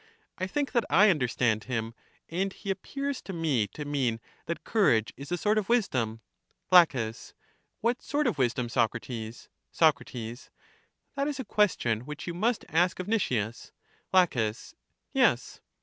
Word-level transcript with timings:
I 0.39 0.47
think 0.47 0.71
that 0.71 0.83
I 0.89 1.11
understand 1.11 1.65
him; 1.65 1.93
and 2.27 2.51
he 2.53 2.71
ap 2.71 2.81
pears 2.81 3.21
to 3.21 3.33
me 3.33 3.67
to 3.67 3.85
mean 3.85 4.19
that 4.47 4.63
courage 4.63 5.13
is 5.15 5.31
a 5.31 5.37
sort 5.37 5.59
of 5.59 5.69
wisdom. 5.69 6.21
La. 6.71 6.85
What 7.81 8.01
sort 8.01 8.25
of 8.25 8.39
wisdom, 8.39 8.67
Socrates? 8.67 9.47
Soc. 9.71 9.99
That 10.03 11.27
is 11.27 11.39
a 11.39 11.45
question 11.45 11.99
which 12.07 12.25
you 12.25 12.33
must 12.33 12.65
ask 12.67 12.99
of 12.99 13.07
Nicias. 13.07 13.71
La. 14.11 14.25
Yes. 15.13 15.61